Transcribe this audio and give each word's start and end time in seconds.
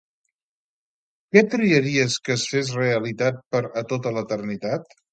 Què 1.35 1.43
triaries 1.51 2.17
que 2.25 2.35
es 2.39 2.49
fes 2.55 2.75
realitat 2.81 3.41
per 3.55 3.65
a 3.85 3.89
tota 3.97 4.19
l'eternitat? 4.19 5.03